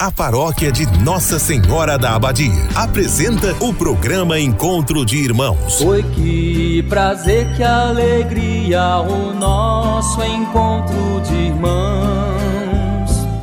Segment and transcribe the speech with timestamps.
[0.00, 5.80] A paróquia de Nossa Senhora da Abadia apresenta o programa Encontro de Irmãos.
[5.80, 12.33] Oi, que prazer, que alegria, o nosso encontro de irmãos.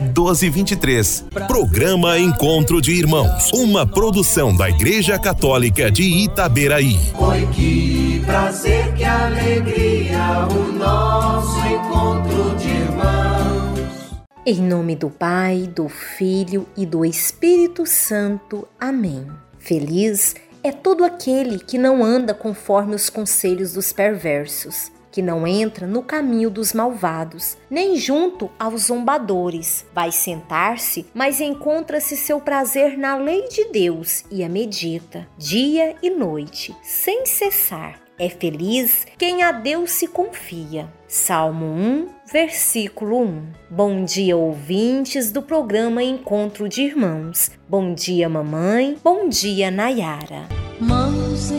[0.00, 1.24] 1223.
[1.46, 3.50] Programa Encontro de Irmãos.
[3.52, 6.96] Uma produção da Igreja Católica de Itaberaí.
[7.18, 13.78] Oi, que prazer, que alegria, o nosso encontro de irmãos.
[14.46, 18.66] Em nome do Pai, do Filho e do Espírito Santo.
[18.80, 19.26] Amém.
[19.58, 25.84] Feliz é todo aquele que não anda conforme os conselhos dos perversos que não entra
[25.84, 29.84] no caminho dos malvados, nem junto aos zombadores.
[29.92, 36.08] Vai sentar-se, mas encontra-se seu prazer na lei de Deus e a medita, dia e
[36.08, 38.00] noite, sem cessar.
[38.16, 40.88] É feliz quem a Deus se confia.
[41.08, 43.42] Salmo 1, versículo 1.
[43.68, 47.50] Bom dia, ouvintes do programa Encontro de Irmãos.
[47.68, 48.96] Bom dia, mamãe.
[49.02, 50.46] Bom dia, Nayara.
[50.78, 51.50] Mãos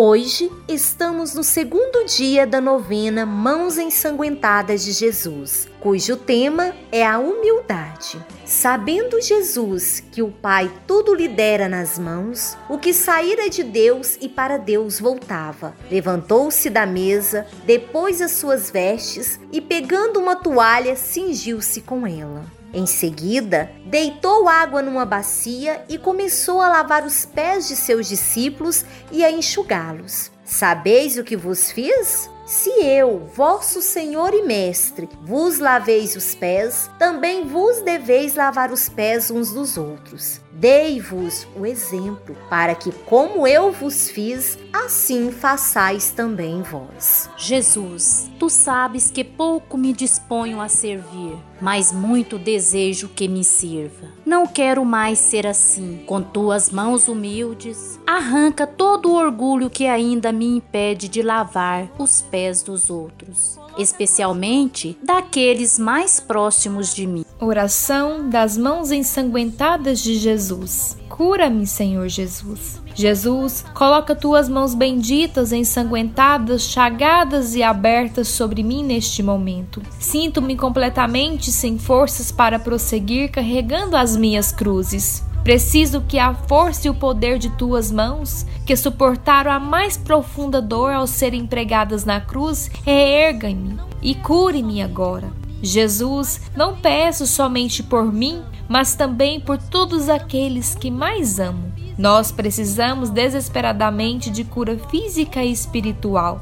[0.00, 7.18] Hoje estamos no segundo dia da novena Mãos Ensanguentadas de Jesus, cujo tema é a
[7.18, 8.24] humildade.
[8.44, 14.16] Sabendo Jesus que o Pai tudo lhe dera nas mãos, o que saíra de Deus
[14.20, 20.94] e para Deus voltava, levantou-se da mesa, depois as suas vestes e, pegando uma toalha,
[20.94, 22.57] cingiu-se com ela.
[22.72, 28.84] Em seguida, deitou água numa bacia e começou a lavar os pés de seus discípulos
[29.10, 30.30] e a enxugá-los.
[30.44, 32.28] Sabeis o que vos fiz?
[32.48, 38.88] Se eu, vosso Senhor e Mestre, vos laveis os pés, também vos deveis lavar os
[38.88, 40.40] pés uns dos outros.
[40.50, 47.28] Dei-vos o exemplo, para que, como eu vos fiz, assim façais também vós.
[47.36, 54.08] Jesus, tu sabes que pouco me disponho a servir, mas muito desejo que me sirva.
[54.24, 56.02] Não quero mais ser assim.
[56.06, 62.20] Com tuas mãos humildes, arranca todo o orgulho que ainda me impede de lavar os
[62.20, 67.24] pés dos outros, especialmente daqueles mais próximos de mim.
[67.40, 70.98] Oração das mãos ensanguentadas de Jesus.
[71.08, 72.82] Cura-me, Senhor Jesus.
[72.96, 79.80] Jesus, coloca tuas mãos benditas, ensanguentadas, chagadas e abertas sobre mim neste momento.
[80.00, 85.22] Sinto-me completamente sem forças para prosseguir carregando as minhas cruzes.
[85.44, 90.60] Preciso que a força e o poder de tuas mãos, que suportaram a mais profunda
[90.60, 95.30] dor ao serem pregadas na cruz, reerga-me e cure-me agora.
[95.62, 101.72] Jesus, não peço somente por mim, mas também por todos aqueles que mais amo.
[101.96, 106.40] Nós precisamos desesperadamente de cura física e espiritual.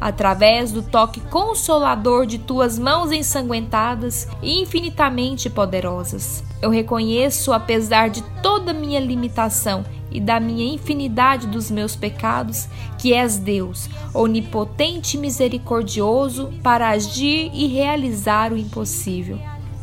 [0.00, 6.44] Através do toque consolador de tuas mãos ensanguentadas e infinitamente poderosas.
[6.60, 13.12] Eu reconheço, apesar de toda minha limitação e da minha infinidade dos meus pecados, que
[13.12, 19.38] és Deus, onipotente e misericordioso, para agir e realizar o impossível.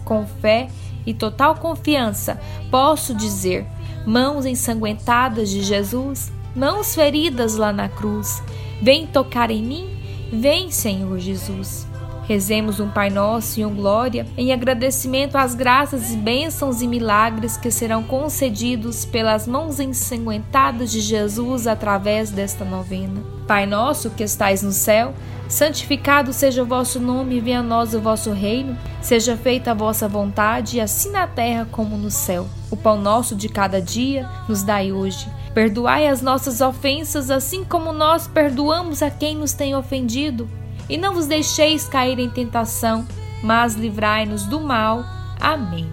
[0.06, 0.70] Com fé
[1.06, 2.40] e total confiança,
[2.72, 3.66] posso dizer:
[4.06, 8.42] mãos ensanguentadas de Jesus, mãos feridas lá na cruz,
[8.82, 10.03] vem tocar em mim,
[10.34, 11.88] vem, Senhor Jesus.
[12.26, 17.58] Rezemos um Pai Nosso e um Glória em agradecimento às graças e bênçãos e milagres
[17.58, 23.22] que serão concedidos pelas mãos ensanguentadas de Jesus através desta novena.
[23.46, 25.14] Pai nosso que estais no céu,
[25.54, 28.76] Santificado seja o vosso nome, venha a nós o vosso reino.
[29.02, 32.48] Seja feita a vossa vontade, assim na terra como no céu.
[32.72, 35.28] O pão nosso de cada dia nos dai hoje.
[35.54, 40.50] Perdoai as nossas ofensas, assim como nós perdoamos a quem nos tem ofendido.
[40.90, 43.06] E não vos deixeis cair em tentação,
[43.44, 45.04] mas livrai-nos do mal.
[45.40, 45.90] Amém.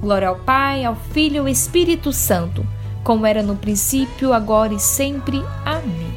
[0.00, 2.66] Glória ao Pai, ao Filho e ao Espírito Santo,
[3.02, 5.42] como era no princípio, agora e sempre.
[5.64, 6.11] Amém.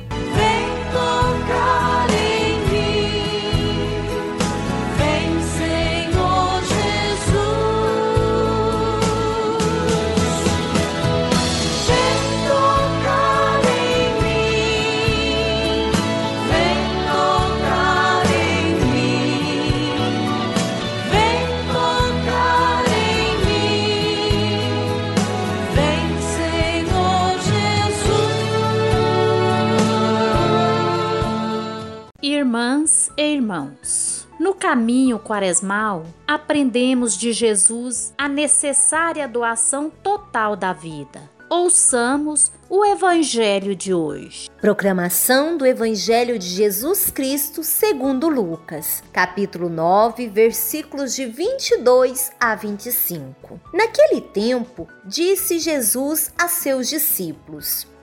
[34.56, 41.30] No caminho quaresmal, aprendemos de Jesus a necessária doação total da vida.
[41.50, 44.50] Ouçamos o Evangelho de hoje.
[44.62, 53.60] Proclamação do Evangelho de Jesus Cristo segundo Lucas, capítulo 9, versículos de 22 a 25.
[53.74, 57.86] Naquele tempo, disse Jesus a seus discípulos: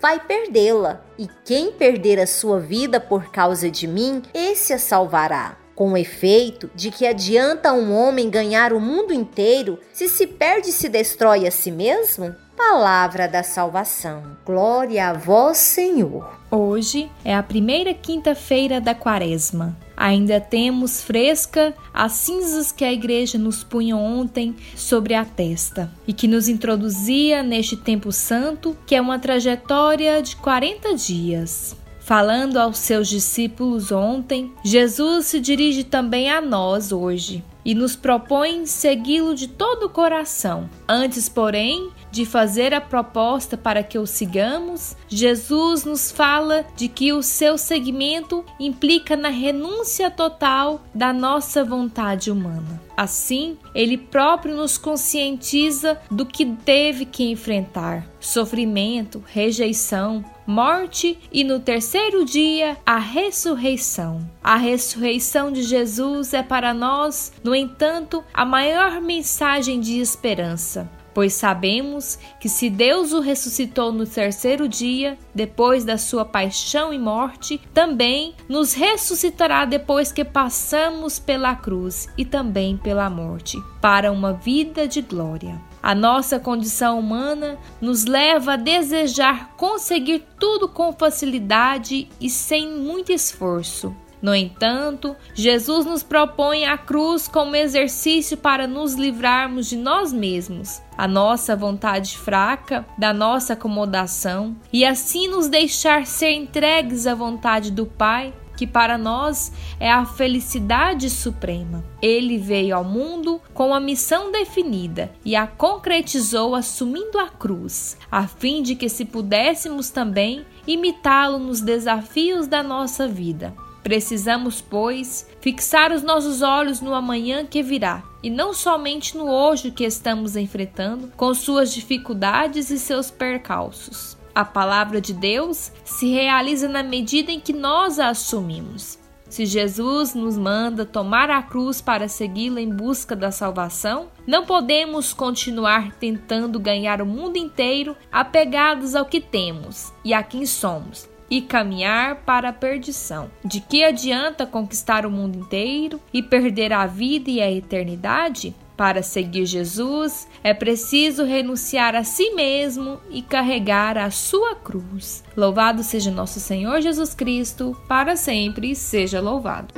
[0.00, 5.56] vai perdê-la, e quem perder a sua vida por causa de mim, esse a salvará.
[5.74, 10.68] Com o efeito de que adianta um homem ganhar o mundo inteiro se se perde
[10.68, 12.34] e se destrói a si mesmo?
[12.54, 14.36] Palavra da salvação.
[14.44, 16.38] Glória a vós, Senhor.
[16.50, 19.74] Hoje é a primeira quinta-feira da quaresma.
[20.00, 26.14] Ainda temos fresca as cinzas que a igreja nos punha ontem sobre a testa e
[26.14, 31.76] que nos introduzia neste tempo santo, que é uma trajetória de 40 dias.
[32.00, 38.64] Falando aos seus discípulos ontem, Jesus se dirige também a nós hoje e nos propõe
[38.64, 40.68] segui-lo de todo o coração.
[40.88, 47.12] Antes, porém, de fazer a proposta para que o sigamos, Jesus nos fala de que
[47.12, 52.80] o seu seguimento implica na renúncia total da nossa vontade humana.
[52.96, 61.60] Assim, ele próprio nos conscientiza do que teve que enfrentar: sofrimento, rejeição, morte e no
[61.60, 64.28] terceiro dia a ressurreição.
[64.44, 71.34] A ressurreição de Jesus é para nós, no entanto, a maior mensagem de esperança pois
[71.34, 77.60] sabemos que se Deus o ressuscitou no terceiro dia, depois da sua paixão e morte,
[77.74, 84.86] também nos ressuscitará depois que passamos pela cruz e também pela morte, para uma vida
[84.86, 85.60] de glória.
[85.82, 93.10] A nossa condição humana nos leva a desejar conseguir tudo com facilidade e sem muito
[93.10, 93.94] esforço.
[94.22, 100.82] No entanto, Jesus nos propõe a cruz como exercício para nos livrarmos de nós mesmos,
[100.96, 107.70] a nossa vontade fraca, da nossa acomodação, e assim nos deixar ser entregues à vontade
[107.70, 111.82] do Pai, que para nós é a felicidade suprema.
[112.02, 118.26] Ele veio ao mundo com a missão definida e a concretizou assumindo a cruz, a
[118.26, 123.54] fim de que se pudéssemos também imitá-lo nos desafios da nossa vida.
[123.82, 129.70] Precisamos, pois, fixar os nossos olhos no amanhã que virá, e não somente no hoje
[129.70, 134.18] que estamos enfrentando, com suas dificuldades e seus percalços.
[134.34, 138.98] A palavra de Deus se realiza na medida em que nós a assumimos.
[139.28, 145.12] Se Jesus nos manda tomar a cruz para segui-la em busca da salvação, não podemos
[145.12, 151.40] continuar tentando ganhar o mundo inteiro apegados ao que temos e a quem somos, e
[151.40, 153.30] caminhar para a perdição.
[153.44, 158.54] De que adianta conquistar o mundo inteiro e perder a vida e a eternidade?
[158.76, 165.22] Para seguir Jesus, é preciso renunciar a si mesmo e carregar a sua cruz.
[165.36, 169.74] Louvado seja nosso Senhor Jesus Cristo, para sempre seja louvado.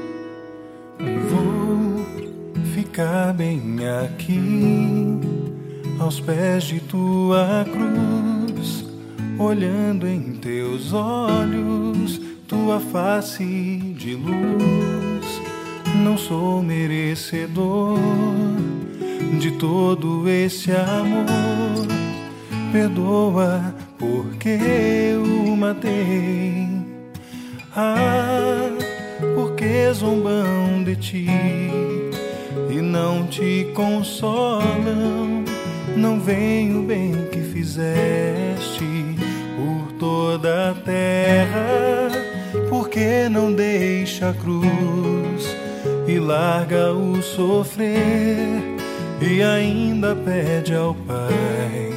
[1.00, 2.06] Vou
[2.76, 3.60] ficar bem
[4.04, 5.18] aqui,
[5.98, 8.41] aos pés de tua cruz
[9.42, 13.44] olhando em teus olhos, tua face
[13.96, 15.40] de luz,
[16.02, 17.98] não sou merecedor
[19.38, 21.86] de todo esse amor.
[22.72, 24.58] Perdoa porque
[25.18, 26.68] o matei.
[27.74, 28.70] Ah,
[29.34, 31.26] porque zombam de ti
[32.70, 35.44] e não te consolam.
[35.96, 39.01] Não vem o bem que fizeste
[40.02, 42.08] toda a terra,
[42.68, 45.56] porque não deixa a cruz
[46.08, 48.60] e larga o sofrer
[49.20, 51.92] e ainda pede ao Pai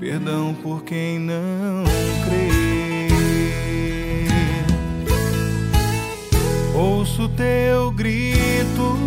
[0.00, 1.84] perdão por quem não
[2.24, 3.06] crê.
[6.74, 8.98] Ouço teu grito,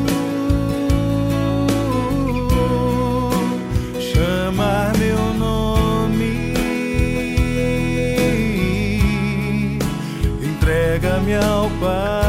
[11.45, 12.24] ao Pai.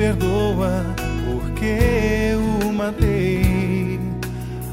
[0.00, 0.82] Perdoa
[1.26, 4.00] porque o matei.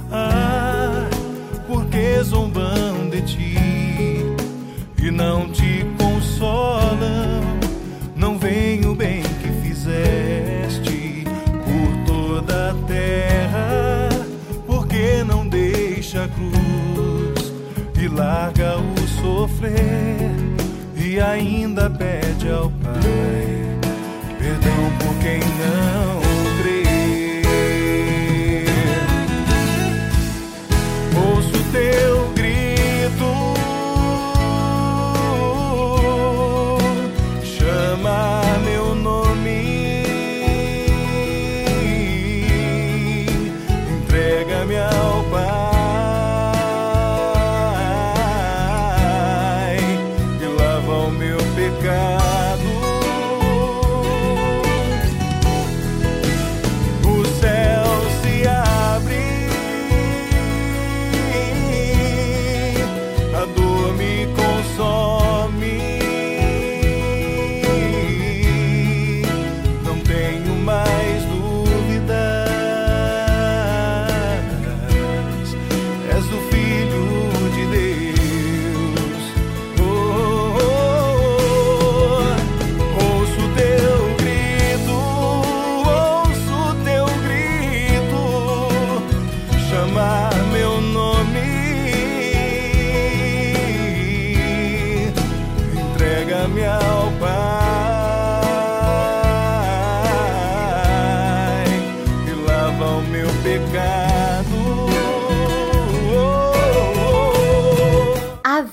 [0.10, 1.06] Ah,
[1.68, 4.26] porque zombam de ti
[5.04, 7.44] e não te consolam.
[8.16, 11.26] Não vem o bem que fizeste
[11.66, 14.10] por toda a terra,
[14.66, 17.52] porque não deixa a cruz
[18.02, 20.32] e larga o sofrer
[20.96, 23.17] e ainda pede ao Pai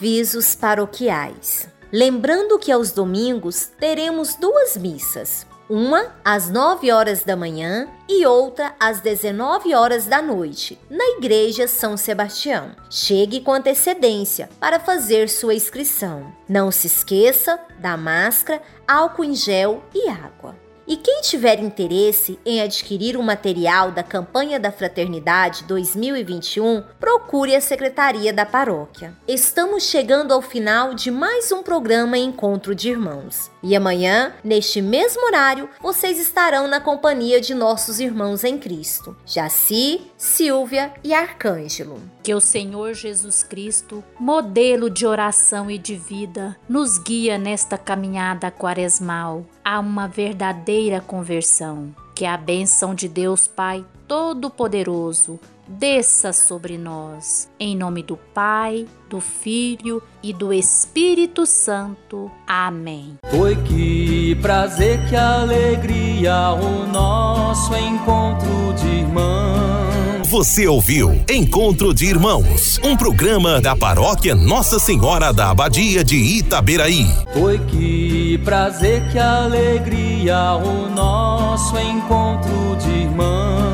[0.04, 1.66] Avisos paroquiais.
[1.90, 5.46] Lembrando que aos domingos teremos duas missas.
[5.66, 11.66] Uma às 9 horas da manhã e outra às 19 horas da noite, na Igreja
[11.66, 12.72] São Sebastião.
[12.90, 16.30] Chegue com antecedência para fazer sua inscrição.
[16.46, 20.54] Não se esqueça da máscara, álcool em gel e água.
[20.86, 27.60] E quem tiver interesse em adquirir o material da campanha da Fraternidade 2021, procure a
[27.60, 29.14] Secretaria da Paróquia.
[29.26, 33.53] Estamos chegando ao final de mais um programa Encontro de Irmãos.
[33.66, 40.02] E amanhã, neste mesmo horário, vocês estarão na companhia de nossos irmãos em Cristo, Jaci,
[40.18, 41.98] Silvia e Arcângelo.
[42.22, 48.50] Que o Senhor Jesus Cristo, modelo de oração e de vida, nos guia nesta caminhada
[48.50, 51.96] quaresmal a uma verdadeira conversão.
[52.14, 57.48] Que a bênção de Deus Pai Todo-Poderoso desça sobre nós.
[57.58, 62.30] Em nome do Pai, do Filho e do Espírito Santo.
[62.46, 63.18] Amém.
[63.30, 69.74] Foi que prazer, que alegria o nosso encontro de irmãos.
[70.28, 77.06] Você ouviu Encontro de Irmãos, um programa da paróquia Nossa Senhora da Abadia de Itaberaí.
[77.32, 83.73] Foi que prazer, que alegria o nosso encontro de irmãos